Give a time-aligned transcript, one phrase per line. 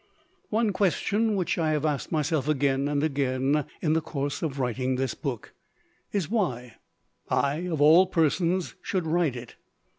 [0.49, 4.95] One question which I have asked myself again and again, in the course of writing
[4.95, 5.53] this book,
[6.11, 6.77] is why
[7.29, 9.57] I of all persons should write it.